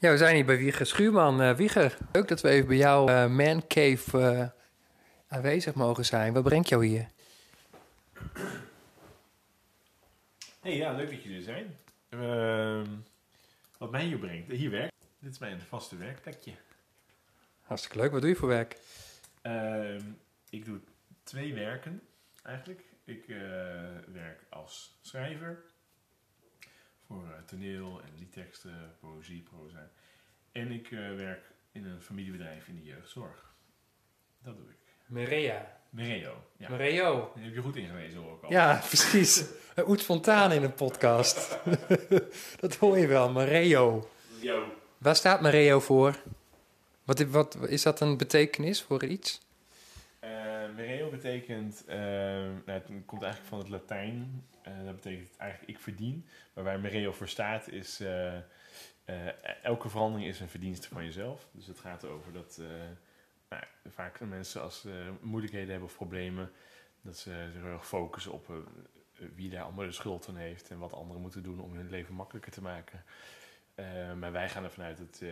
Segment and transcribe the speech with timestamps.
[0.00, 1.42] Ja, we zijn hier bij Wieger Schuurman.
[1.42, 4.48] Uh, Wieger, leuk dat we even bij jouw uh, man cave uh,
[5.28, 6.32] aanwezig mogen zijn.
[6.32, 7.08] Wat brengt jou hier?
[10.60, 11.76] Hey, ja, leuk dat jullie er zijn.
[12.08, 12.86] Ehm,
[13.78, 14.92] wat mij hier brengt, hier werk.
[15.18, 16.52] Dit is mijn vaste werkplekje.
[17.62, 18.12] Hartstikke leuk.
[18.12, 18.76] Wat doe je voor werk?
[19.42, 20.02] Ehm,
[20.50, 20.80] ik doe
[21.22, 22.02] twee werken
[22.42, 22.84] eigenlijk.
[23.04, 23.26] Ik
[24.12, 25.64] werk als schrijver
[27.08, 29.90] voor uh, toneel en liedteksten, poëzie, proza.
[30.52, 33.54] En ik uh, werk in een familiebedrijf in de jeugdzorg.
[34.42, 34.76] Dat doe ik.
[35.06, 35.76] Merea.
[35.90, 36.44] Mereo.
[36.56, 36.70] Ja.
[36.70, 37.32] Mereo.
[37.34, 38.50] Die heb je goed ingelezen hoor ik al.
[38.50, 39.44] Ja, precies.
[39.86, 41.58] Oet spontaan in een podcast.
[42.60, 44.08] dat hoor je wel, Mereo.
[44.40, 44.72] Yo.
[44.98, 46.22] Waar staat Mereo voor?
[47.04, 49.40] Wat, wat, is dat een betekenis voor iets?
[50.68, 55.78] Uh, mereo betekent, nou, het komt eigenlijk van het Latijn uh, dat betekent eigenlijk ik
[55.78, 56.26] verdien.
[56.52, 58.00] Maar waar Mereo voor staat is...
[58.00, 58.34] Uh,
[59.62, 61.48] elke verandering is een verdienste van jezelf.
[61.52, 62.60] Dus het gaat over dat
[63.48, 64.86] nou, vaak mensen als
[65.20, 66.50] moeilijkheden hebben of problemen...
[67.00, 68.52] dat ze zich heel erg focussen op
[69.34, 70.70] wie daar allemaal de schuld van heeft...
[70.70, 73.04] en wat anderen moeten doen om hun leven makkelijker te maken.
[74.18, 75.22] maar wij gaan ervan uit dat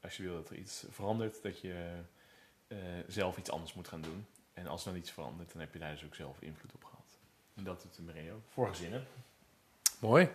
[0.00, 1.42] als je wil dat er iets verandert...
[1.42, 2.02] dat je
[3.06, 4.26] zelf iets anders moet gaan doen.
[4.54, 6.84] En als er dan iets verandert, dan heb je daar dus ook zelf invloed op
[6.84, 7.18] gehad.
[7.54, 8.40] En dat doet de Mereo.
[8.48, 9.06] Voor gezinnen.
[9.98, 10.28] Mooi.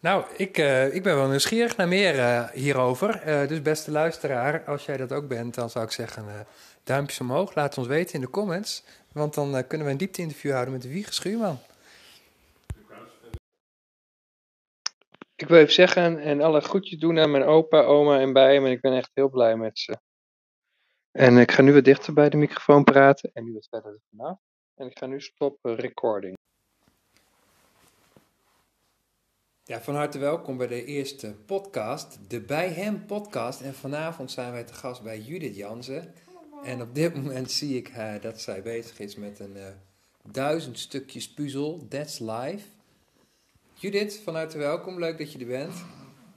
[0.00, 3.28] Nou, ik, uh, ik ben wel nieuwsgierig naar meer uh, hierover.
[3.28, 6.46] Uh, dus beste luisteraar, als jij dat ook bent, dan zou ik zeggen
[6.84, 7.54] duimpjes omhoog.
[7.54, 8.84] Laat ons weten in de comments.
[9.12, 11.58] Want dan kunnen we een diepte interview houden met de Wiege Schuurman.
[15.36, 18.64] Ik wil even zeggen en alle groetjes doen aan mijn opa, oma en bij hem.
[18.64, 19.96] En ik ben echt heel blij met ze.
[21.16, 24.38] En ik ga nu wat dichter bij de microfoon praten en nu wat verder vanaf.
[24.74, 26.36] En ik ga nu stoppen recording.
[29.64, 33.60] Ja, van harte welkom bij de eerste podcast, de Bij Hem podcast.
[33.60, 36.14] En vanavond zijn wij te gast bij Judith Jansen.
[36.64, 39.66] En op dit moment zie ik uh, dat zij bezig is met een uh,
[40.30, 41.86] duizend stukjes puzzel.
[41.88, 42.68] That's live.
[43.74, 44.98] Judith, van harte welkom.
[44.98, 45.74] Leuk dat je er bent.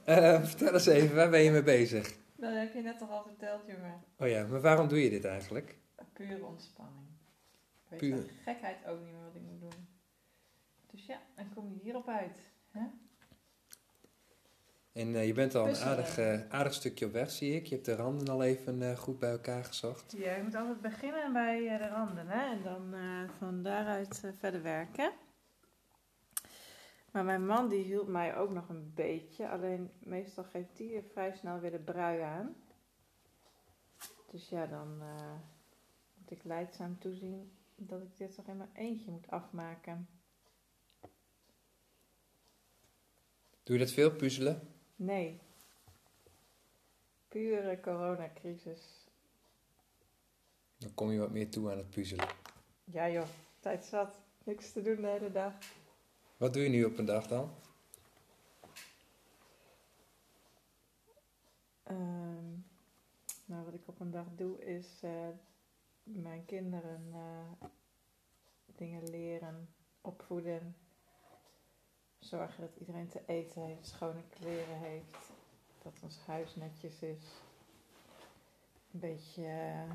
[0.06, 2.19] Uh, vertel eens even, waar ben je mee bezig?
[2.40, 4.04] Dat heb je net toch al verteld, jongen.
[4.18, 5.78] Oh ja, maar waarom doe je dit eigenlijk?
[6.14, 7.08] Pure ontspanning.
[7.90, 8.30] Ik weet Puur.
[8.44, 9.88] gekheid ook niet meer wat ik moet doen.
[10.92, 12.52] Dus ja, dan kom je hierop uit.
[12.72, 12.82] Hè?
[14.94, 17.66] En uh, je bent al een aardig, uh, aardig stukje op weg, zie ik.
[17.66, 20.16] Je hebt de randen al even uh, goed bij elkaar gezocht.
[20.18, 22.52] Ja, je moet altijd beginnen bij de randen hè?
[22.52, 22.96] en dan
[23.38, 25.12] van daaruit verder werken.
[27.12, 29.50] Maar mijn man die hielp mij ook nog een beetje.
[29.50, 32.56] Alleen meestal geeft hij vrij snel weer de brui aan.
[34.32, 34.98] Dus ja, dan
[36.18, 40.08] moet ik leidzaam toezien dat ik dit toch in mijn eentje moet afmaken.
[43.64, 44.68] Doe je dat veel, puzzelen?
[44.96, 45.40] Nee.
[47.28, 49.08] Pure coronacrisis.
[50.78, 52.28] Dan kom je wat meer toe aan het puzzelen.
[52.84, 53.28] Ja joh,
[53.60, 54.20] tijd zat.
[54.44, 55.54] Niks te doen de hele dag.
[56.40, 57.52] Wat doe je nu op een dag dan?
[61.90, 62.66] Um,
[63.46, 65.28] nou, wat ik op een dag doe is uh,
[66.04, 67.68] mijn kinderen uh,
[68.66, 69.70] dingen leren,
[70.02, 70.76] opvoeden.
[72.20, 75.32] Zorgen dat iedereen te eten heeft, schone kleren heeft.
[75.84, 77.24] Dat ons huis netjes is.
[78.92, 79.92] Een beetje uh,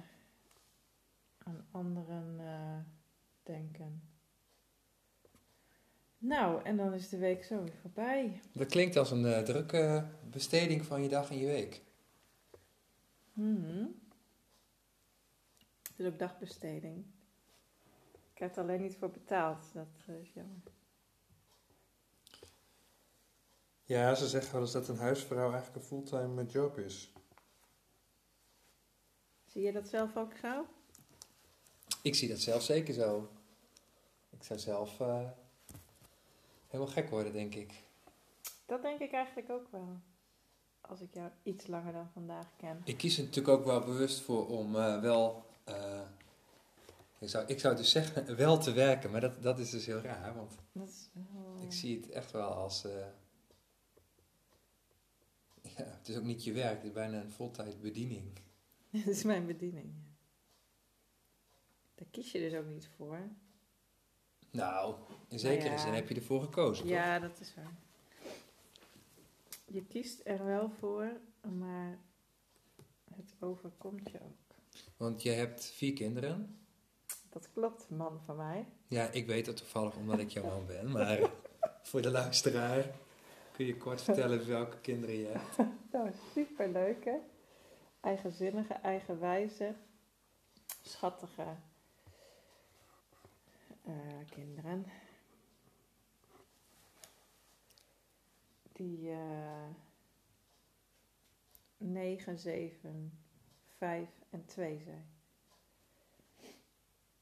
[1.39, 2.37] aan anderen
[3.43, 4.14] denken.
[6.25, 8.41] Nou, en dan is de week zo weer voorbij.
[8.53, 11.83] Dat klinkt als een uh, drukke besteding van je dag en je week.
[13.33, 14.03] Mm
[15.83, 17.05] Het is ook dagbesteding.
[18.33, 20.63] Ik heb er alleen niet voor betaald, dat is jammer.
[23.85, 27.13] Ja, ze zeggen wel eens dat een huisvrouw eigenlijk een fulltime job is.
[29.45, 30.67] Zie je dat zelf ook zo?
[32.03, 33.31] Ik zie dat zelf zeker zo.
[34.31, 35.31] Ik zou zelf uh,
[36.75, 37.73] helemaal gek worden, denk ik.
[38.67, 40.01] Dat denk ik eigenlijk ook wel.
[40.81, 42.81] Als ik jou iets langer dan vandaag ken.
[42.85, 46.01] Ik kies er natuurlijk ook wel bewust voor om uh, wel uh,
[47.25, 50.01] ik zou, ik zou dus zeggen wel te werken, maar dat, dat is dus heel
[50.01, 51.09] raar, want is,
[51.63, 52.85] ik zie het echt wel als...
[52.85, 53.07] Uh,
[55.63, 58.33] ja, het is ook niet je werk, het is bijna een voltijd bediening.
[58.91, 59.93] Het is mijn bediening.
[61.95, 63.29] Daar kies je dus ook niet voor.
[64.55, 64.95] Nou,
[65.29, 65.85] in zekere nou ja.
[65.85, 66.87] zin heb je ervoor gekozen.
[66.87, 67.77] Ja, dat is waar.
[69.65, 71.13] Je kiest er wel voor,
[71.59, 71.99] maar
[73.15, 74.57] het overkomt je ook.
[74.97, 76.59] Want je hebt vier kinderen.
[77.31, 78.67] Dat klopt, man van mij.
[78.89, 81.31] Ja, ik weet het toevallig omdat ik jouw man ben, maar
[81.89, 82.85] voor de luisteraar.
[83.53, 85.57] Kun je kort vertellen welke kinderen je hebt?
[85.93, 87.17] Nou, superleuk hè.
[88.01, 89.75] Eigenzinnige, eigenwijze,
[90.83, 91.57] schattige
[93.85, 94.85] eh, kinderen.
[98.73, 99.69] Die eh
[101.77, 103.19] 9, 7,
[103.77, 105.09] 5 en 2 zijn.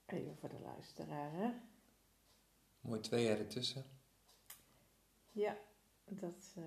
[0.07, 1.51] Even voor de luisteraar hè.
[2.81, 3.85] Mooi twee jaar ertussen.
[5.31, 5.57] Ja,
[6.05, 6.63] dat eh,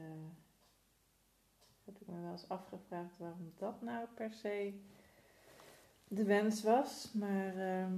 [1.83, 4.79] heb ik me wel eens afgevraagd waarom dat nou per se
[6.07, 7.97] de wens was, maar ehm,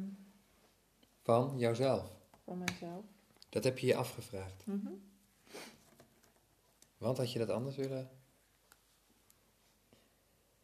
[1.28, 2.12] Van jouzelf.
[2.44, 3.06] van mezelf.
[3.50, 4.66] Dat heb je je afgevraagd.
[4.66, 4.92] Mhm.
[6.98, 8.10] Want had je dat anders willen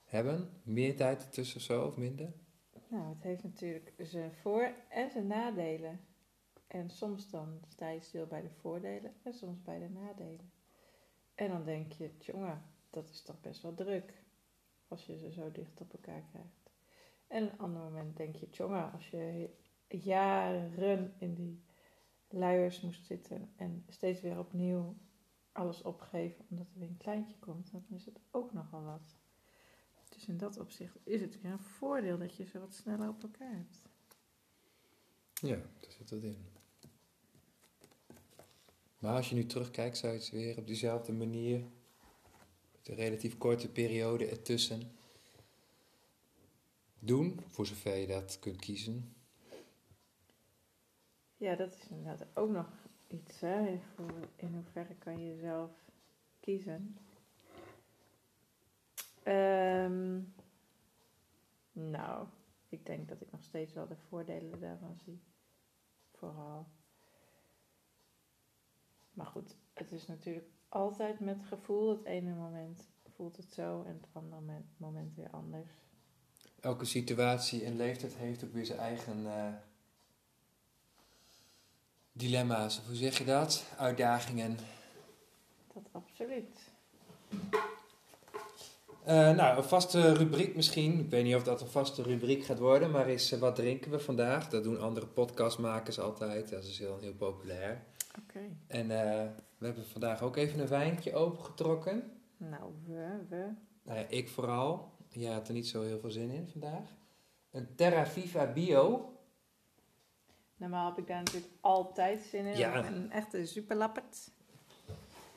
[0.03, 0.49] hebben?
[0.63, 2.33] Meer tijd ertussen of zo, of minder?
[2.87, 5.99] Nou, het heeft natuurlijk zijn voor- en zijn nadelen.
[6.67, 10.51] En soms dan sta je stil bij de voordelen en soms bij de nadelen.
[11.35, 14.13] En dan denk je, jongen, dat is toch best wel druk.
[14.87, 16.71] Als je ze zo dicht op elkaar krijgt.
[17.27, 19.49] En een ander moment denk je, jongen, als je
[19.97, 21.63] jaren in die
[22.29, 24.95] luiers moest zitten en steeds weer opnieuw
[25.51, 29.15] alles opgeven omdat er weer een kleintje komt, dan is het ook nogal wat.
[30.09, 33.23] Dus in dat opzicht is het weer een voordeel dat je ze wat sneller op
[33.23, 33.77] elkaar hebt.
[35.33, 36.45] Ja, daar zit dat in.
[38.99, 41.63] Maar als je nu terugkijkt, zou je het weer op diezelfde manier,
[42.71, 44.91] met relatief korte periode ertussen,
[46.99, 49.12] doen, voor zover je dat kunt kiezen.
[51.37, 52.69] Ja, dat is inderdaad ook nog
[53.07, 53.39] iets.
[53.39, 53.81] Hè?
[54.35, 55.71] In hoeverre kan je zelf
[56.39, 56.97] kiezen?
[59.23, 60.19] Ehm,
[61.71, 62.27] nou,
[62.69, 65.21] ik denk dat ik nog steeds wel de voordelen daarvan zie.
[66.11, 66.67] Vooral.
[69.13, 71.89] Maar goed, het is natuurlijk altijd met gevoel.
[71.89, 75.69] Het ene moment voelt het zo en het andere moment, moment weer anders.
[76.59, 79.53] Elke situatie en leeftijd heeft ook weer zijn eigen eh,
[82.13, 83.63] dilemma's, of hoe zeg je dat?
[83.77, 84.57] Uitdagingen.
[85.73, 86.71] Dat absoluut.
[89.03, 90.99] Eh, nou, een vaste rubriek misschien.
[90.99, 93.91] Ik weet niet of dat een vaste rubriek gaat worden, maar is eh, wat drinken
[93.91, 94.49] we vandaag?
[94.49, 96.49] Dat doen andere podcastmakers altijd.
[96.49, 97.83] Dat is heel, heel populair.
[98.21, 98.39] Oké.
[98.67, 99.27] En eh,
[99.57, 102.11] we hebben vandaag ook even een wijntje opengetrokken.
[102.37, 103.47] Nou, we, we.
[103.83, 104.91] Nou ja, ik vooral.
[105.09, 106.89] Jij had er niet zo heel veel zin in vandaag.
[107.51, 109.12] Een Terra Viva Bio.
[110.63, 112.57] Normaal heb ik daar natuurlijk altijd zin in.
[112.57, 112.85] Ja.
[112.85, 114.29] Een echte superlappert.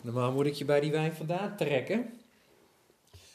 [0.00, 2.10] Normaal moet ik je bij die wijn vandaan trekken.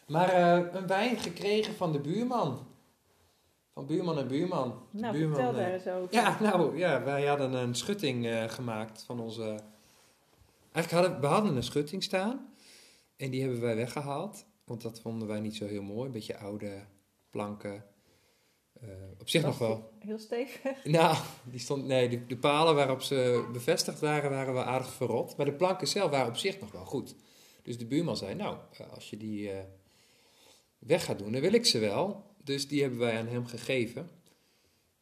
[0.07, 2.67] Maar eh, een wijn gekregen van de buurman.
[3.73, 4.83] Van buurman en buurman.
[4.91, 6.13] De Nou, buurman, vertel eh, daar eens over.
[6.13, 9.59] Ja, nou ja, wij hadden een schutting eh, gemaakt van onze.
[10.71, 12.53] Eigenlijk hadden we hadden een schutting staan
[13.17, 16.05] en die hebben wij weggehaald, want dat vonden wij niet zo heel mooi.
[16.05, 16.85] Een beetje oude
[17.29, 17.83] planken.
[18.79, 18.89] Eh,
[19.19, 19.91] op zich nog wel.
[20.00, 20.83] Heel stevig.
[20.85, 25.38] Nou, die stond, nee, de, de palen waarop ze bevestigd waren, waren wel aardig verrot.
[25.38, 27.15] Maar de planken zelf waren op zich nog wel goed.
[27.62, 29.63] Dus de buurman zei, nou, eh, als je die eh,
[30.79, 32.23] weg gaat doen, dan wil ik ze wel.
[32.44, 34.09] Dus die hebben wij aan hem gegeven.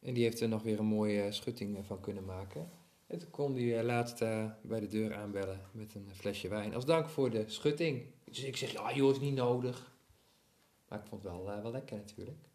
[0.00, 2.70] En die heeft er nog weer een mooie schutting van kunnen maken.
[3.06, 4.18] En toen kon hij laatst
[4.62, 6.74] bij de deur aanbellen met een flesje wijn.
[6.74, 8.02] Als dank voor de schutting.
[8.24, 9.92] Dus ik zeg, ja joh, is niet nodig.
[10.88, 12.49] Maar ik vond het wel, wel lekker natuurlijk.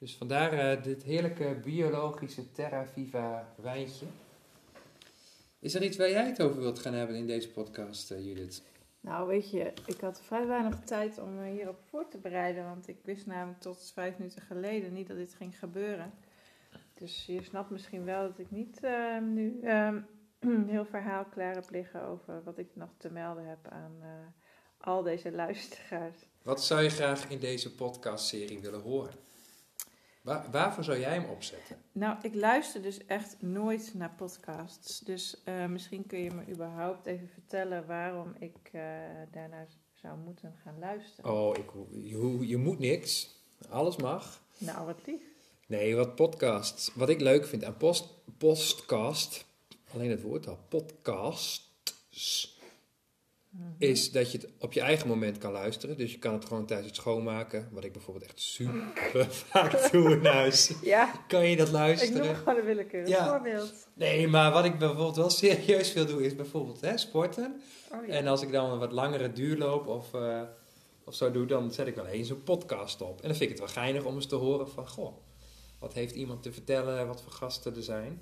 [0.00, 4.06] Dus vandaar eh, dit heerlijke biologische Terra Viva wijntje.
[5.58, 8.62] Is er iets waar jij het over wilt gaan hebben in deze podcast, eh, Judith?
[9.00, 12.64] Nou, weet je, ik had vrij weinig tijd om me hierop voor te bereiden.
[12.64, 16.12] Want ik wist namelijk tot vijf minuten geleden niet dat dit ging gebeuren.
[17.00, 19.94] Dus je snapt misschien wel dat ik niet eh, nu eh,
[20.38, 24.08] een heel verhaal klaar heb liggen over wat ik nog te melden heb aan eh,
[24.78, 26.18] al deze luisteraars.
[26.42, 29.14] Wat zou je graag in deze podcastserie willen horen?
[30.20, 31.76] Waar, waarvoor zou jij hem opzetten?
[31.92, 35.00] Nou, ik luister dus echt nooit naar podcasts.
[35.00, 38.82] Dus eh, misschien kun je me überhaupt even vertellen waarom ik eh,
[39.30, 41.32] daarnaar zou moeten gaan luisteren.
[41.32, 43.38] Oh, ik, je, je moet niks.
[43.68, 44.42] Alles mag.
[44.58, 45.22] Nou, wat lief.
[45.66, 46.90] Nee, wat podcasts.
[46.94, 48.08] Wat ik leuk vind aan post,
[48.38, 49.44] podcast,
[49.92, 52.59] alleen het woord al, podcasts.
[53.78, 55.96] Is dat je het op je eigen moment kan luisteren.
[55.96, 60.10] Dus je kan het gewoon tijdens het schoonmaken, wat ik bijvoorbeeld echt super vaak doe
[60.10, 60.72] in huis.
[60.82, 62.26] Ja, Kan je dat ik luisteren?
[62.26, 63.28] noem gewoon een willekeurig Ja.
[63.28, 63.88] voorbeeld.
[63.94, 67.60] Nee, maar wat ik bijvoorbeeld wel serieus wil doen, is bijvoorbeeld hè, sporten.
[67.92, 68.12] Oh, ja.
[68.12, 70.42] En als ik dan een wat langere duurloop of, eh,
[71.04, 73.20] of zo doe, dan zet ik wel eens een podcast op.
[73.20, 75.16] En dan vind ik het wel geinig om eens te horen van, goh,
[75.78, 78.20] wat heeft iemand te vertellen, wat voor gasten er zijn.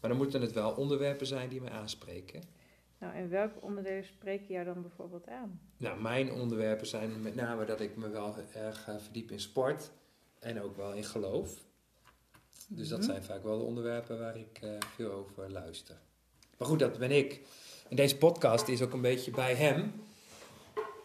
[0.00, 2.58] Maar dan moeten het wel onderwerpen zijn die me aanspreken.
[3.00, 5.60] Nou, en welke onderdelen spreken jou dan bijvoorbeeld aan?
[5.76, 9.90] Nou, mijn onderwerpen zijn met name dat ik me wel erg uh, verdiep in sport
[10.38, 11.64] en ook wel in geloof.
[12.68, 13.08] Dus dat Mhm.
[13.10, 15.96] zijn vaak wel de onderwerpen waar ik eh, veel over luister.
[16.58, 17.40] Maar goed, dat ben ik.
[17.88, 19.92] En deze podcast is ook een beetje bij hem.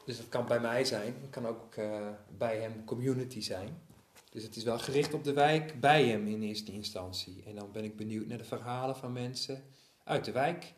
[0.05, 1.15] Dus het kan bij mij zijn.
[1.21, 3.81] Het kan ook eh, bij hem community zijn.
[4.29, 7.43] Dus het is wel gericht op de wijk bij hem in eerste instantie.
[7.45, 9.63] En dan ben ik benieuwd naar de verhalen van mensen
[10.03, 10.73] uit de wijk.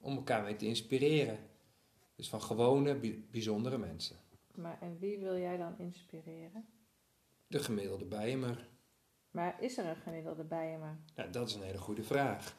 [0.00, 1.38] Om elkaar mee te inspireren.
[2.16, 4.16] Dus van gewone, bi- bijzondere mensen.
[4.54, 6.66] Maar en wie wil jij dan inspireren?
[7.46, 8.68] De gemiddelde bijemer.
[9.30, 10.96] Maar is er een gemiddelde bijemer?
[11.14, 12.56] Nou, dat is een hele goede vraag.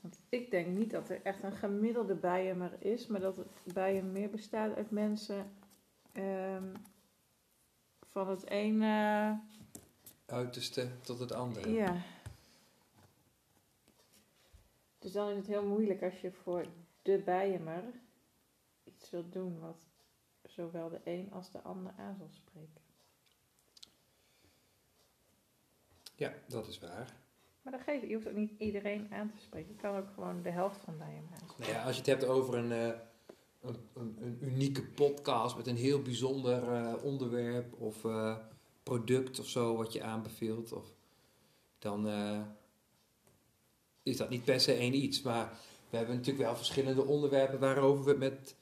[0.00, 4.12] Want ik denk niet dat er echt een gemiddelde bijemer is, maar dat het bijen
[4.12, 5.52] meer bestaat uit mensen
[6.12, 6.74] ehm,
[8.10, 9.38] van het ene.
[10.26, 11.70] Uiterste tot het andere.
[11.72, 11.96] Ja.
[15.12, 16.66] Dus dan is het heel moeilijk als je voor
[17.02, 17.82] de bijemer
[18.84, 19.86] iets wilt doen wat
[20.42, 22.80] zowel de een als de ander aan zal spreken.
[26.16, 27.16] Ja, dat is waar.
[27.62, 29.72] Maar dat geeft, je hoeft ook niet iedereen aan te spreken.
[29.74, 31.72] Je kan ook gewoon de helft van bijemer aanspreken.
[31.72, 32.98] Nou ja, als je het hebt over een, eh,
[33.60, 38.36] een, een, een unieke podcast met een heel bijzonder eh, onderwerp of eh,
[38.82, 40.94] product of zo wat je aanbeveelt, of,
[41.78, 42.06] dan
[44.02, 45.22] is dat niet per se één iets.
[45.22, 45.52] Maar
[45.90, 48.54] we hebben natuurlijk wel verschillende onderwerpen waarover we het met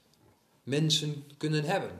[0.62, 1.98] mensen kunnen hebben.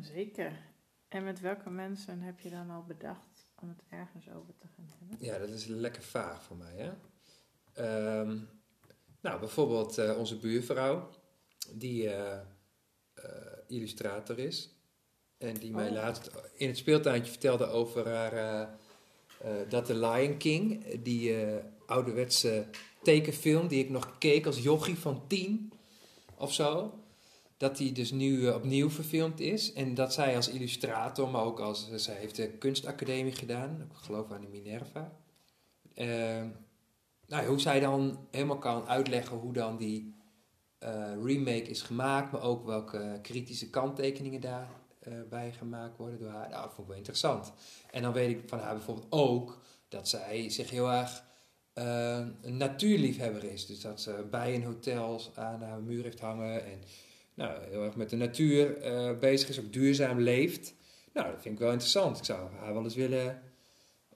[0.00, 0.70] Zeker.
[1.08, 4.86] En met welke mensen heb je dan al bedacht om het ergens over te gaan
[4.98, 5.16] hebben?
[5.26, 6.74] Ja, dat is lekker vaag voor mij.
[6.76, 6.92] Hè?
[7.72, 8.38] Ehm,
[9.20, 11.10] nou, bijvoorbeeld eh, onze buurvrouw,
[11.72, 12.40] die eh,
[13.14, 13.24] eh,
[13.66, 14.70] illustrator is.
[15.38, 15.94] En die mij Oh.
[15.94, 18.78] laatst in het speeltuintje vertelde over haar,
[19.68, 22.66] dat de Lion King, die eh, ouderwetse
[23.02, 25.72] tekenfilm die ik nog keek als jochie van tien
[26.36, 26.92] of zo,
[27.56, 29.72] dat die dus nu eh, opnieuw verfilmd is.
[29.72, 31.90] En dat zij als illustrator, maar ook als...
[31.90, 35.12] eh, zij heeft de kunstacademie gedaan, ik geloof aan de Minerva.
[35.94, 36.48] Ehm,
[37.26, 40.14] nou, hoe zij dan helemaal kan uitleggen hoe dan die
[40.78, 44.40] eh, remake is gemaakt, maar ook welke kritische kanttekeningen
[45.04, 46.48] daarbij bij gemaakt worden door haar.
[46.48, 47.52] Nou, dat vond ik wel interessant.
[47.90, 51.24] En dan weet ik van haar bijvoorbeeld ook dat zij zich heel erg
[51.72, 53.66] eh, een natuurliefhebber is.
[53.66, 56.82] Dus dat ze bijen hotels aan haar muur heeft hangen en
[57.34, 60.74] nou, heel erg met de natuur eh, bezig is, ook duurzaam leeft.
[61.12, 62.18] Nou, dat vind ik wel interessant.
[62.18, 63.42] Ik zou haar wel eens willen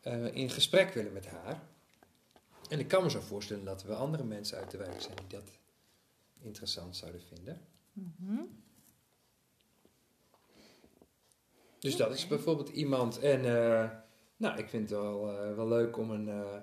[0.03, 1.63] eh, in gesprek willen met haar.
[2.69, 5.17] En ik kan me zo voorstellen dat er wel andere mensen uit de wijk zijn
[5.17, 5.51] die dat
[6.41, 7.61] interessant zouden vinden.
[7.93, 8.41] Mhm.
[11.87, 13.19] Dus dat is bijvoorbeeld iemand.
[13.19, 13.91] En eh,
[14.37, 16.63] nou, ik vind het wel, eh, wel leuk om, een, eh,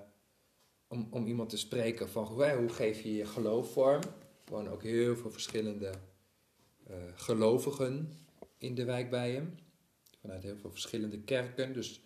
[0.87, 4.01] om, om iemand te spreken van hoe, hoe geef je je geloof vorm.
[4.45, 5.91] Gewoon ook heel veel verschillende
[7.15, 8.17] gelovigen
[8.57, 9.55] in de wijk bij hem.
[10.21, 11.73] Vanuit heel veel verschillende kerken.
[11.73, 12.01] Dus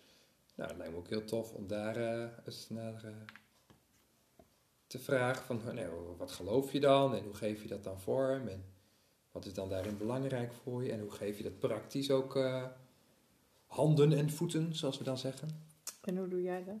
[0.54, 1.96] nou, het lijkt me ook heel tof om daar
[2.46, 3.04] eens naar
[4.86, 8.48] te vragen van nou, wat geloof je dan en hoe geef je dat dan vorm
[8.48, 8.64] en
[9.32, 12.36] wat is dan daarin belangrijk voor je en hoe geef je dat praktisch ook
[13.78, 15.48] handen en voeten, zoals we dan zeggen.
[16.04, 16.76] En hoe doe jij dat?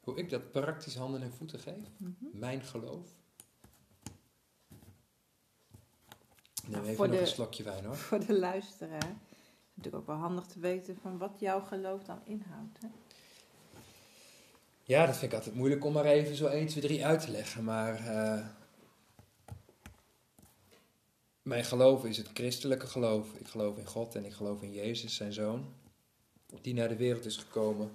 [0.00, 2.12] Hoe ik dat praktisch handen en voeten geef, Mhm.
[2.32, 3.06] mijn geloof.
[6.62, 7.96] Ik Neem Nou, even nog de- een slokje wijn hoor.
[7.96, 12.02] Voor de luisteraar is het natuurlijk ook wel handig te weten van wat jouw geloof
[12.04, 12.78] dan inhoudt.
[12.80, 12.88] Hè?
[14.82, 17.30] Ja, dat vind ik altijd moeilijk om maar even zo 1, 2, 3 uit te
[17.30, 17.64] leggen.
[17.64, 18.46] Maar eh,
[21.44, 23.34] mijn geloof is het christelijke geloof.
[23.34, 25.74] Ik geloof in God en ik geloof in Jezus, zijn zoon.
[26.60, 27.90] Die naar de wereld is gekomen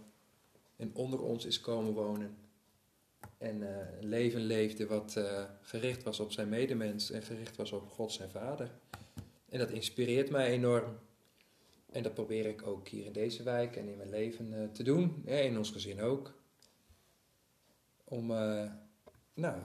[0.76, 2.38] en onder ons is komen wonen.
[3.38, 7.72] En eh, een leven leefde wat eh, gericht was op zijn medemens en gericht was
[7.72, 8.72] op God zijn vader.
[9.50, 10.98] En dat inspireert mij enorm.
[11.92, 14.84] En dat probeer ik ook hier in deze wijk en in mijn leven eh, te
[14.84, 15.22] doen.
[15.26, 16.34] Ja, in ons gezin ook.
[18.04, 18.28] Om
[19.34, 19.62] nou,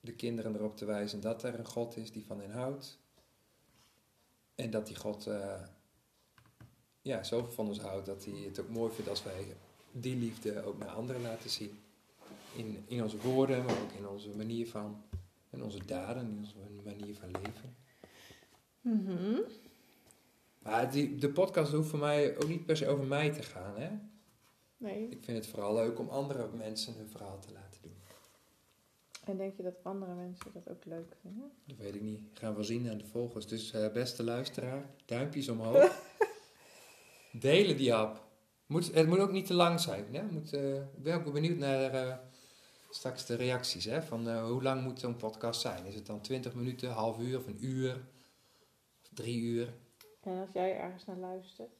[0.00, 2.98] de kinderen erop te wijzen dat er een God is die van hen houdt.
[4.54, 5.62] En dat die God eh,
[7.02, 9.56] ja, zoveel van ons houdt dat hij het ook mooi vindt als wij
[9.92, 11.78] die liefde ook naar anderen laten zien.
[12.56, 15.02] In, in onze woorden, maar ook in onze manier van,
[15.50, 16.54] in onze daden, in onze
[16.84, 17.76] manier van leven.
[18.80, 19.40] Mhm.
[20.58, 23.76] Maar die, de podcast hoeft voor mij ook niet per se over mij te gaan.
[23.76, 23.90] Hè?
[24.76, 25.08] Nee.
[25.08, 27.69] Ik vind het vooral leuk om andere mensen hun verhaal te laten.
[29.24, 31.52] En denk je dat andere mensen dat ook leuk vinden?
[31.66, 32.20] Dat weet ik niet.
[32.32, 33.46] Gaan we zien aan de volgers.
[33.46, 36.02] Dus eh, beste luisteraar, duimpjes omhoog.
[37.32, 38.28] Delen die hap.
[38.66, 40.14] Moet, het moet ook niet te lang zijn.
[40.14, 40.22] Hè?
[40.22, 42.16] Moet, eh, ik ben ook benieuwd naar eh,
[42.90, 43.84] straks de reacties.
[43.84, 44.02] Hè?
[44.02, 45.86] Van hoe lang moet zo'n podcast zijn?
[45.86, 47.94] Is het dan 20 minuten, half uur of een uur?
[49.02, 49.74] Of drie uur?
[50.20, 51.70] En als jij ergens naar luistert,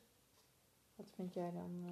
[0.94, 1.86] wat vind jij dan?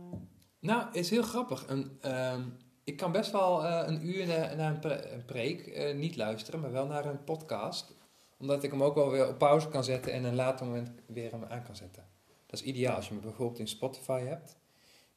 [0.59, 1.69] Nou, het is heel grappig.
[1.69, 2.43] Een, ehm,
[2.89, 6.73] ik kan best wel eh, een uur naar, een, een preek eh, niet luisteren, maar
[6.73, 7.93] wel naar een podcast.
[8.39, 11.31] Omdat ik hem ook wel weer op pauze kan zetten en een later moment weer
[11.31, 12.05] hem aan kan zetten.
[12.47, 12.97] Dat is ideaal.
[12.97, 14.57] Als je hem bijvoorbeeld in Spotify hebt,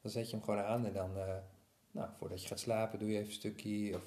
[0.02, 1.34] dan zet je hem gewoon aan en dan, eh,
[1.90, 3.94] nou, voordat je gaat slapen, doe je even een stukje.
[3.94, 4.02] Of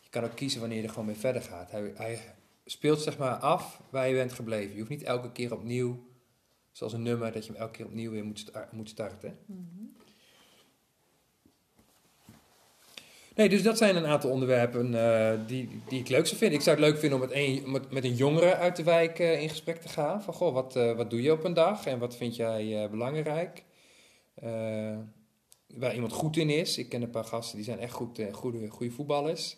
[0.00, 1.70] je kan ook kiezen wanneer je er gewoon mee verder gaat.
[1.70, 2.20] Hij, hij
[2.64, 4.72] speelt zeg maar af waar je bent gebleven.
[4.72, 6.06] Je hoeft niet elke keer opnieuw,
[6.72, 9.38] zoals een nummer, dat je hem elke keer opnieuw weer moet, moet starten.
[13.34, 16.58] Nee, dus dat zijn een aantal onderwerpen eh, die, die ik leuk zou vinden.
[16.58, 19.18] Ik zou het leuk vinden om met een, met, met een jongere uit de wijk
[19.18, 20.22] eh, in gesprek te gaan.
[20.22, 23.64] Van, goh, wat, eh, wat doe je op een dag en wat vind jij belangrijk?
[25.66, 26.78] Waar iemand goed in is.
[26.78, 29.56] Ik ken een paar gasten die zijn echt goed, goede, goede voetballers.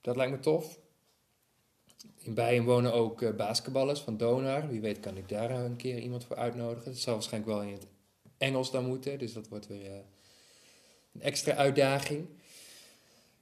[0.00, 0.78] Dat lijkt me tof.
[2.18, 4.68] In Bijen wonen ook basketballers van Donar.
[4.68, 6.90] Wie weet kan ik daar een keer iemand voor uitnodigen.
[6.90, 7.86] Het zal waarschijnlijk wel in het
[8.38, 9.18] Engels dan moeten.
[9.18, 10.04] Dus dat wordt weer...
[11.12, 12.28] een extra uitdaging.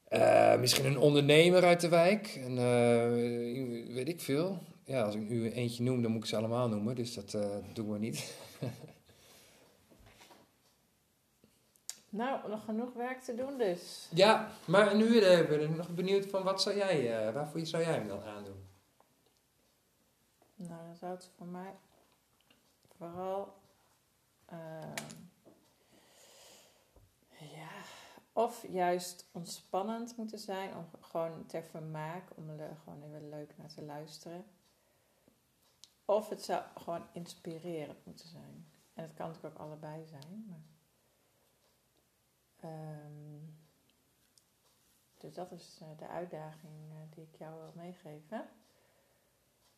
[0.09, 2.41] Eh, misschien een ondernemer uit de wijk.
[2.45, 4.59] En, eh, weet ik veel.
[4.85, 6.95] Ja, als ik nu eentje noem, dan moet ik ze allemaal noemen.
[6.95, 8.25] Dus dat eh, doen we niet.
[12.11, 14.09] Nou, nog genoeg werk te doen dus.
[14.15, 18.09] Ja, maar nu ben ik nog benieuwd van wat zou jij, waarvoor zou jij hem
[18.09, 18.67] dan aandoen?
[20.55, 21.75] Nou, dan zou het voor mij
[22.99, 23.55] vooral
[24.47, 24.95] ehm,
[27.39, 27.71] ja,
[28.39, 33.69] of juist ontspannend moeten zijn, om gewoon ter vermaak, om er gewoon even leuk naar
[33.69, 34.45] te luisteren.
[36.05, 38.69] Of het zou gewoon inspirerend moeten zijn.
[38.95, 40.45] En het kan natuurlijk ook allebei zijn.
[40.49, 40.63] Maar,
[42.71, 43.39] ehm,
[45.17, 48.49] dus dat is eh, de uitdaging eh, die ik jou wil meegeven.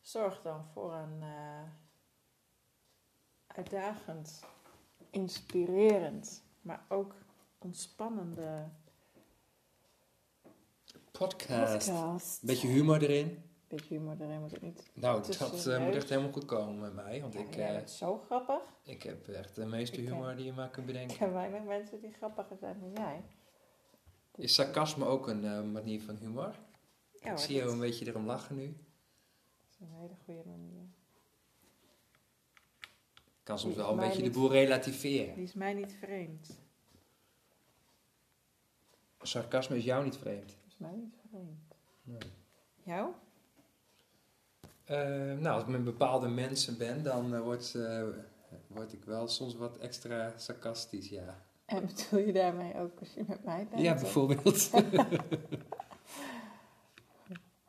[0.01, 1.63] Zorg dan voor een eh,
[3.47, 4.45] uitdagend,
[5.09, 7.15] inspirerend, maar ook
[7.61, 8.69] ontspannende
[11.11, 11.87] Podcast.
[11.91, 12.41] podcast.
[12.43, 13.43] Beetje humor erin.
[13.67, 14.89] Beetje humor erin moet het niet.
[14.93, 17.21] Nou, dat eh, moet echt helemaal goed komen met mij.
[17.21, 18.61] Want Ja, ik, eh, zo grappig.
[18.83, 21.17] ik heb echt de meeste Ik, eh, humor die je maar kunt Ik bedenken.
[21.17, 23.23] ken weinig mensen die grappiger zijn dan jij.
[24.35, 26.55] Is sarcasme ook een manier van humor?
[27.11, 28.77] Ja, ik zie jou dat een beetje erom lachen nu.
[29.69, 30.83] is een hele goede manier.
[33.25, 35.35] Ik kan soms wel een beetje de boel relativeren.
[35.35, 36.60] Die is mij niet vreemd.
[39.21, 40.57] Sarcasme is jou niet vreemd.
[40.67, 41.75] Is mij niet vreemd.
[42.03, 42.31] Nee.
[42.83, 43.09] Jou?
[44.85, 48.03] Eh, nou, als ik met bepaalde mensen ben, dan eh, word, eh,
[48.67, 51.43] word ik wel soms wat extra sarcastisch, ja.
[51.65, 53.81] En bedoel je daarmee ook als je met mij bent?
[53.81, 54.57] Ja, bijvoorbeeld.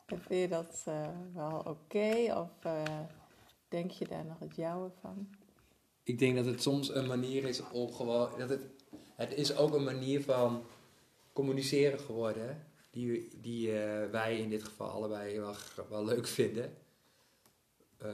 [0.06, 0.84] Vind je dat
[1.32, 2.34] wel oké?
[2.36, 2.50] Of
[3.68, 5.28] denk je daar nog het jouwe van?
[6.02, 8.28] ik denk dat het soms een manier is om gewoon...
[8.38, 8.62] Dat het,
[9.16, 10.62] het is ook een manier van
[11.33, 15.55] communiceren geworden, die, die eh, wij in dit geval allebei wel,
[15.88, 16.77] wel leuk vinden.
[17.99, 18.11] Eh,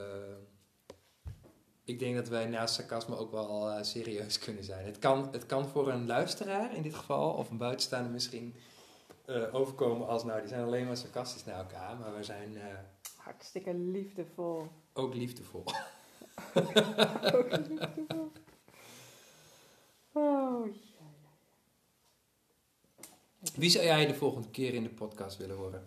[1.85, 4.87] ik denk dat wij naast sarcasme ook wel eh, serieus kunnen zijn.
[4.87, 8.55] Het kan, het kan voor een luisteraar in dit geval, of een buitenstaander misschien,
[9.53, 12.57] overkomen als, nou, die zijn alleen maar sarcastisch naar elkaar, maar we zijn
[13.17, 14.69] Hartstikke liefdevol.
[14.93, 15.65] ook liefdevol.
[17.35, 18.33] Ook liefdevol.
[20.13, 21.05] Oh, ja,
[23.39, 23.48] ja.
[23.59, 25.87] Wie zou jij de volgende keer in de podcast willen horen?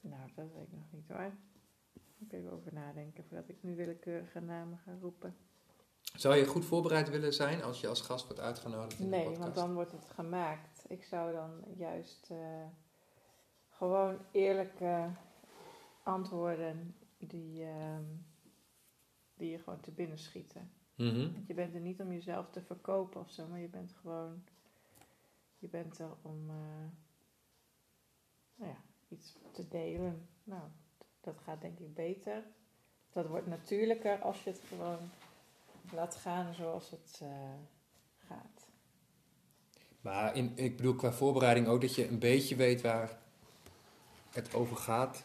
[0.00, 1.32] Nou, dat weet ik nog niet hoor.
[2.18, 5.36] Moet ik even over nadenken voordat ik nu willekeurige namen ga roepen.
[6.14, 9.22] Zou je goed voorbereid willen zijn als je als gast wordt uitgenodigd in de Nee,
[9.24, 9.42] podcast?
[9.42, 10.84] want dan wordt het gemaakt.
[10.88, 12.64] Ik zou dan juist eh,
[13.68, 15.10] gewoon eerlijke
[16.02, 18.04] antwoorden die, ehm,
[19.34, 20.70] die je gewoon te binnen schieten.
[20.94, 21.32] Mhm.
[21.32, 24.44] Want je bent er niet om jezelf te verkopen of zo, maar je bent gewoon,
[25.58, 26.90] je bent er om eh,
[28.54, 30.28] nou ja, iets te delen.
[30.44, 30.62] Nou,
[31.20, 32.44] dat gaat denk ik beter.
[33.10, 35.10] Dat wordt natuurlijker als je het gewoon
[35.92, 37.54] laat gaan zoals het eh,
[38.16, 38.66] gaat.
[40.00, 43.18] Maar in, ik bedoel qua voorbereiding ook dat je een beetje weet waar
[44.30, 45.22] het over gaat.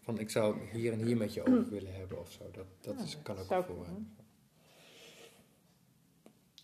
[0.00, 2.50] Van ik zou hier en hier met je over willen hebben of zo.
[2.52, 4.16] Dat, dat Ja, is, kan ook kunnen.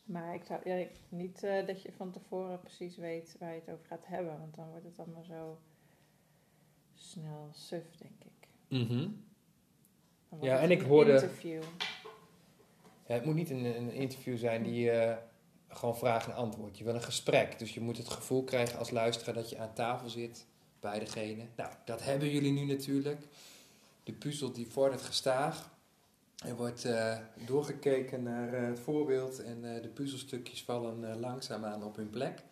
[0.07, 3.61] Maar ik zou ja, ik- niet eh, dat je van tevoren precies weet waar je
[3.64, 5.59] het over gaat hebben, want dan wordt het allemaal zo
[6.95, 8.49] snel suf, denk ik.
[8.69, 9.09] Mhm.
[10.40, 11.62] Ja, en ik een hoorde- interview.
[13.07, 14.90] Ja, het moet niet een, een interview zijn die
[15.69, 16.79] gewoon vraag en antwoord.
[16.79, 17.59] Je wil een gesprek.
[17.59, 20.47] Dus je moet het gevoel krijgen als luisteraar dat je aan tafel zit
[20.81, 21.47] bij degene.
[21.57, 23.27] Nou, dat hebben jullie nu natuurlijk.
[24.03, 25.75] De puzzel die vordert gestaag.
[26.44, 31.96] Er wordt uh, doorgekeken naar uh, het voorbeeld en uh, de puzzelstukjes vallen langzaamaan op
[31.96, 32.42] hun plek.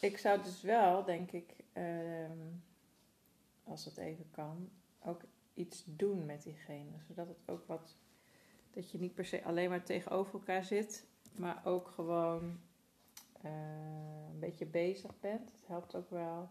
[0.00, 2.38] Ik zou dus wel, denk ik, ehm,
[3.64, 4.70] als het even kan,
[5.04, 5.20] ook
[5.54, 6.90] iets doen met diegene.
[7.08, 7.96] Zodat het ook wat,
[8.70, 12.60] dat je niet per se alleen maar tegenover elkaar zit, maar ook gewoon
[13.42, 15.50] een beetje bezig bent.
[15.50, 16.50] Het helpt ook wel,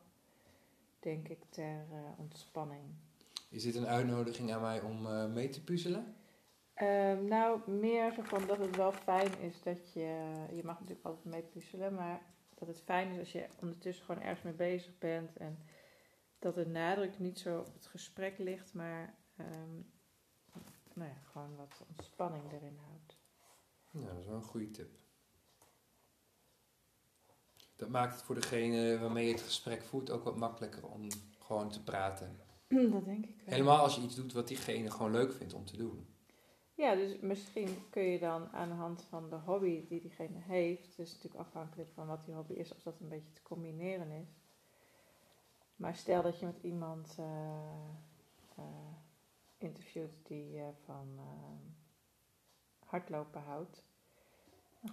[0.99, 1.85] denk ik, ter
[2.17, 2.83] ontspanning.
[3.49, 6.15] Is dit een uitnodiging aan mij om mee te puzzelen?
[6.81, 10.33] Ehm, nou, meer zo van dat het wel fijn is dat je.
[10.53, 12.21] Je mag natuurlijk altijd mee puzzelen, maar
[12.55, 15.37] dat het fijn is als je ondertussen gewoon ergens mee bezig bent.
[15.37, 15.59] En
[16.39, 19.91] dat de nadruk niet zo op het gesprek ligt, maar um,
[20.93, 23.17] nou ja, gewoon wat ontspanning erin houdt.
[23.91, 24.97] Nou, dat is wel een goede tip.
[27.75, 31.07] Dat maakt het voor degene waarmee je het gesprek voert ook wat makkelijker om
[31.39, 32.39] gewoon te praten.
[32.91, 33.53] Dat denk ik wel.
[33.53, 36.11] Helemaal als je iets doet wat diegene gewoon leuk vindt om te doen.
[36.81, 40.97] Ja, dus misschien kun je dan aan de hand van de hobby die diegene heeft,
[40.97, 44.27] dus natuurlijk afhankelijk van wat die hobby is, of dat een beetje te combineren is.
[45.75, 47.25] Maar stel dat je met iemand uh,
[48.59, 48.65] uh,
[49.57, 51.19] interviewt die uh, van
[52.85, 53.83] hardlopen houdt.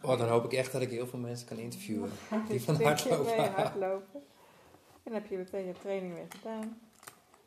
[0.02, 2.10] Oh, dan hoop ik echt dat ik heel veel mensen kan interviewen
[2.48, 4.20] die van hardlopen hardlopen.
[5.02, 6.80] En dan heb je meteen je training weer gedaan.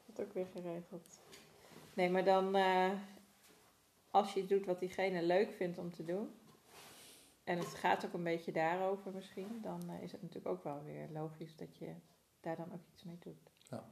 [0.06, 1.20] Dat ook weer geregeld.
[1.94, 2.56] Nee, maar dan
[4.12, 6.30] als je doet wat diegene leuk vindt om te doen,
[7.44, 10.84] en het gaat ook een beetje daarover misschien, dan uh, is het natuurlijk ook wel
[10.84, 11.94] weer logisch dat je
[12.40, 13.52] daar dan ook iets mee doet.
[13.70, 13.86] Ja.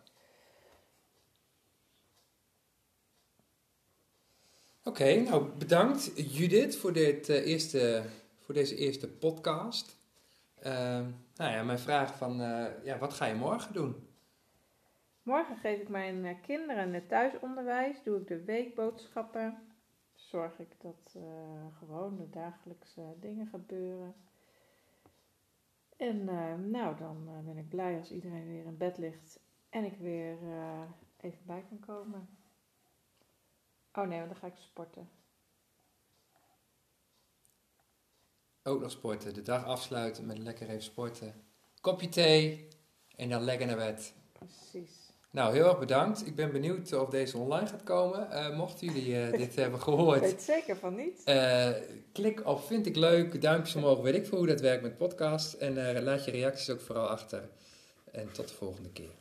[4.84, 8.04] Oké, nou bedankt Judith voor, dit, uh, eerste,
[8.40, 9.98] voor deze eerste podcast.
[10.60, 10.74] Uh,
[11.36, 14.08] nou ja, mijn vraag van, uh, ja, wat ga je morgen doen?
[15.22, 19.69] Morgen geef ik mijn kinderen het thuisonderwijs, doe ik de weekboodschappen
[20.30, 21.24] zorg ik dat uh,
[21.78, 24.16] gewoon de dagelijkse dingen gebeuren.
[25.98, 29.40] En uh, nou, dan uh, ben ik blij als iedereen weer in bed ligt
[29.70, 30.38] en ik weer
[31.18, 32.30] even bij kan komen.
[33.94, 35.10] Oh nee, want dan ga ik sporten.
[38.64, 39.34] Ook nog sporten.
[39.34, 41.34] De dag afsluiten met lekker even sporten.
[41.82, 42.68] Kopje thee
[43.16, 44.14] en dan lekker naar bed.
[44.32, 45.09] Precies.
[45.32, 46.28] Nou, heel erg bedankt.
[46.28, 48.28] Ik ben benieuwd of deze online gaat komen.
[48.32, 50.16] Uh, mochten jullie uh, dit hebben gehoord.
[50.16, 51.22] Ik weet zeker van niet.
[51.26, 51.70] Uh,
[52.12, 55.54] klik op vind ik leuk, duimpjes omhoog, weet ik veel hoe dat werkt met podcast.
[55.54, 57.50] En laat je reacties ook vooral achter.
[58.12, 59.12] En tot de volgende keer.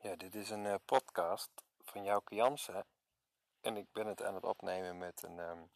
[0.00, 1.50] Ja, dit is een podcast
[1.82, 2.84] van Jouke Jansen.
[3.64, 5.70] En ik ben het aan het opnemen met een, um,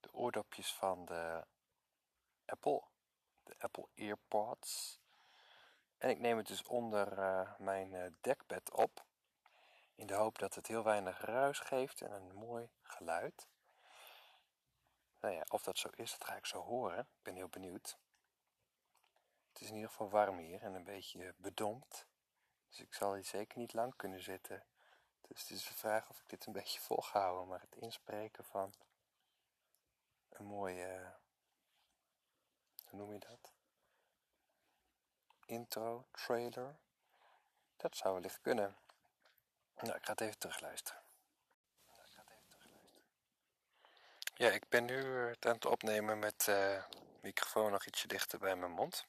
[0.00, 1.46] de oordopjes van de
[2.44, 2.82] Apple,
[3.42, 5.00] de Apple EarPods.
[5.98, 9.04] En ik neem het dus onder uh, mijn uh, dekbed op,
[9.94, 13.48] in de hoop dat het heel weinig ruis geeft en een mooi geluid.
[15.20, 16.98] Nou ja, of dat zo is, dat ga ik zo horen.
[16.98, 17.98] Ik ben heel benieuwd.
[19.48, 22.06] Het is in ieder geval warm hier en een beetje bedompt.
[22.68, 24.66] Dus ik zal hier zeker niet lang kunnen zitten
[25.28, 28.74] dus het is de vraag of ik dit een beetje volhouden, maar het inspreken van
[30.28, 31.14] een mooie,
[32.84, 33.52] hoe noem je dat?
[35.44, 36.76] Intro, trailer.
[37.76, 38.76] Dat zou wellicht kunnen.
[39.76, 41.02] Nou, ik ga het even terugluisteren.
[41.86, 42.70] Nou, ik ga het even.
[44.34, 46.84] Ja, ik ben nu het aan het opnemen met uh,
[47.20, 49.06] microfoon nog ietsje dichter bij mijn mond.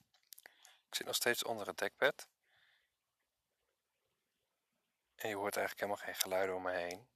[0.87, 2.27] Ik zit nog steeds onder het dekbed.
[5.17, 7.07] En je hoort eigenlijk helemaal geen geluiden om me heen.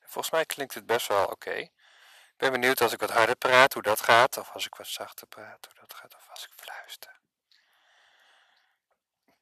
[0.00, 1.50] Volgens mij klinkt het best wel oké.
[1.50, 4.36] Ik ben benieuwd als ik wat harder praat hoe dat gaat.
[4.36, 6.14] Of als ik wat zachter praat hoe dat gaat.
[6.14, 7.20] Of als ik fluister.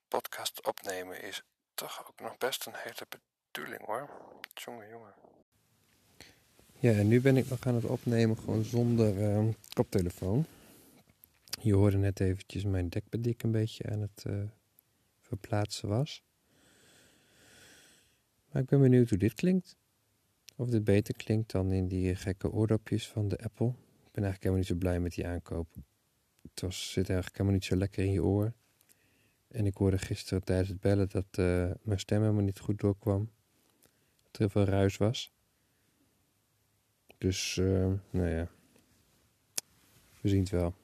[0.09, 1.43] Podcast opnemen is
[1.75, 4.09] toch ook nog best een hele bedoeling hoor.
[4.55, 5.15] Jongen, jongen.
[6.79, 10.47] Ja, en nu ben ik nog aan het opnemen gewoon zonder uh, koptelefoon.
[11.61, 14.43] Je hoorde net eventjes mijn dekbedik een beetje aan het uh,
[15.21, 16.23] verplaatsen was.
[18.55, 19.77] Maar ik ben benieuwd hoe dit klinkt.
[20.57, 23.69] Of dit beter klinkt dan in die gekke oordopjes van de Apple.
[23.69, 25.75] Ik ben eigenlijk helemaal niet zo blij met die aankoop.
[26.43, 28.53] Het was, zit eigenlijk helemaal niet zo lekker in je oor.
[29.49, 33.31] En ik hoorde gisteren tijdens het bellen dat uh, mijn stem helemaal niet goed doorkwam.
[34.23, 35.33] Dat er heel veel ruis was.
[37.19, 38.51] Dus, uh, nou ja.
[40.21, 40.75] We zien het wel.